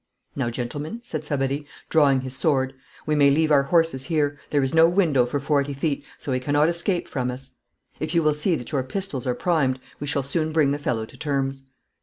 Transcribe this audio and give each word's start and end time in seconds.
'Now, 0.35 0.49
gentlemen,' 0.49 0.99
said 1.03 1.23
Savary, 1.23 1.63
drawing 1.89 2.21
his 2.21 2.35
sword, 2.35 2.73
'we 3.05 3.13
may 3.13 3.29
leave 3.29 3.51
our 3.51 3.61
horses 3.61 4.05
here. 4.05 4.39
There 4.49 4.63
is 4.63 4.73
no 4.73 4.89
window 4.89 5.27
for 5.27 5.39
forty 5.39 5.75
feet, 5.75 6.03
so 6.17 6.31
he 6.31 6.39
cannot 6.39 6.67
escape 6.69 7.07
from 7.07 7.29
us. 7.29 7.51
If 7.99 8.15
you 8.15 8.23
will 8.23 8.33
see 8.33 8.55
that 8.55 8.71
your 8.71 8.81
pistols 8.81 9.27
are 9.27 9.35
primed, 9.35 9.79
we 9.99 10.07
shall 10.07 10.23
soon 10.23 10.51
bring 10.53 10.71
the 10.71 10.79
fellow 10.79 11.05
to 11.05 11.17
terms.' 11.17 11.65